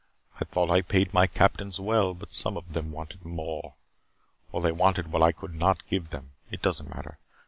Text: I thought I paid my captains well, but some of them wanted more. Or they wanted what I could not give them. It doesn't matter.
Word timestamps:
I 0.39 0.45
thought 0.45 0.71
I 0.71 0.81
paid 0.81 1.13
my 1.13 1.27
captains 1.27 1.79
well, 1.79 2.15
but 2.15 2.33
some 2.33 2.57
of 2.57 2.73
them 2.73 2.91
wanted 2.91 3.23
more. 3.23 3.75
Or 4.51 4.59
they 4.59 4.71
wanted 4.71 5.11
what 5.11 5.21
I 5.21 5.31
could 5.31 5.53
not 5.53 5.87
give 5.91 6.09
them. 6.09 6.31
It 6.49 6.63
doesn't 6.63 6.89
matter. 6.95 7.19